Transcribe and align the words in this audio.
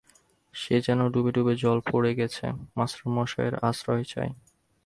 সে 0.53 0.75
যেন 0.81 0.99
ডুব-জলে 1.09 1.81
পড়ে 1.91 2.11
গেছে, 2.15 2.45
মাস্টারমশায়ের 2.75 3.55
আশ্রয় 3.61 4.03
চায়। 4.03 4.31